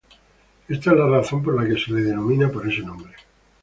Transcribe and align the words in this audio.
Ésta 0.67 0.91
es 0.93 0.97
la 0.97 1.05
razón 1.05 1.43
por 1.43 1.53
la 1.53 1.69
que 1.69 1.79
se 1.79 1.91
la 1.91 1.99
denomina 2.01 2.49
por 2.51 2.67
ese 2.67 2.81
nombre. 2.81 3.13